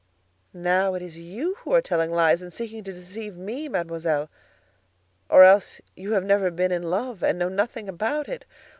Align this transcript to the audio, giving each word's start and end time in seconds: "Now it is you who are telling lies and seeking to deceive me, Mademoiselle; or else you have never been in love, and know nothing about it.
"Now 0.55 0.95
it 0.95 1.03
is 1.03 1.19
you 1.19 1.57
who 1.61 1.71
are 1.75 1.79
telling 1.79 2.09
lies 2.09 2.41
and 2.41 2.51
seeking 2.51 2.83
to 2.85 2.91
deceive 2.91 3.35
me, 3.37 3.69
Mademoiselle; 3.69 4.31
or 5.29 5.43
else 5.43 5.79
you 5.95 6.13
have 6.13 6.23
never 6.23 6.49
been 6.49 6.71
in 6.71 6.81
love, 6.89 7.21
and 7.21 7.37
know 7.37 7.49
nothing 7.49 7.87
about 7.87 8.27
it. 8.27 8.45